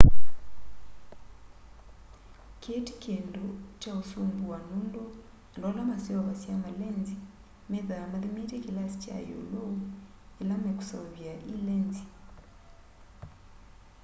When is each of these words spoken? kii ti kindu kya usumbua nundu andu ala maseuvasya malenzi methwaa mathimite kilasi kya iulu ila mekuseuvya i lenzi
kii 2.61 2.81
ti 2.85 2.93
kindu 3.03 3.43
kya 3.79 3.91
usumbua 4.01 4.57
nundu 4.69 5.03
andu 5.53 5.65
ala 5.69 5.81
maseuvasya 5.91 6.53
malenzi 6.65 7.15
methwaa 7.71 8.11
mathimite 8.13 8.55
kilasi 8.63 8.95
kya 9.03 9.17
iulu 9.29 9.65
ila 10.41 10.55
mekuseuvya 10.63 11.33
i 11.55 11.57
lenzi 11.67 12.05